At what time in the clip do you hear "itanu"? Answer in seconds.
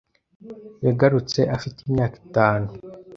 2.25-2.67